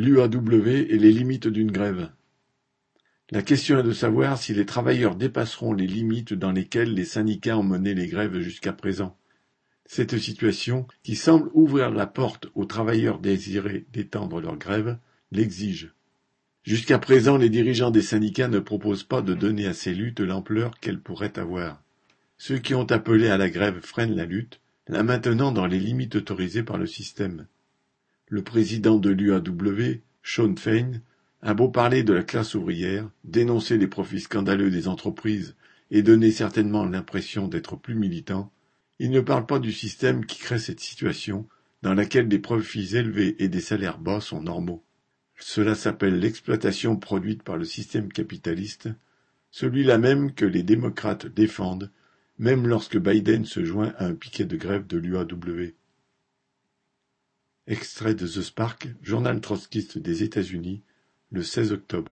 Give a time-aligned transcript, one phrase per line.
[0.00, 2.12] L'UAW et les limites d'une grève.
[3.32, 7.58] La question est de savoir si les travailleurs dépasseront les limites dans lesquelles les syndicats
[7.58, 9.18] ont mené les grèves jusqu'à présent.
[9.86, 14.98] Cette situation, qui semble ouvrir la porte aux travailleurs désirés d'étendre leur grève,
[15.32, 15.92] l'exige.
[16.62, 20.78] Jusqu'à présent, les dirigeants des syndicats ne proposent pas de donner à ces luttes l'ampleur
[20.78, 21.82] qu'elles pourraient avoir.
[22.36, 26.14] Ceux qui ont appelé à la grève freinent la lutte, la maintenant dans les limites
[26.14, 27.48] autorisées par le système.
[28.28, 31.00] Le président de l'UAW, Sean Fein,
[31.40, 35.56] a beau parler de la classe ouvrière, dénoncer les profits scandaleux des entreprises
[35.90, 38.52] et donner certainement l'impression d'être plus militant,
[38.98, 41.48] il ne parle pas du système qui crée cette situation
[41.82, 44.84] dans laquelle des profits élevés et des salaires bas sont normaux.
[45.38, 48.88] Cela s'appelle l'exploitation produite par le système capitaliste,
[49.50, 51.90] celui-là même que les démocrates défendent,
[52.38, 55.72] même lorsque Biden se joint à un piquet de grève de l'UAW.
[57.70, 60.82] Extrait de The Spark, journal trotskiste des États-Unis,
[61.30, 62.06] le 16 octobre.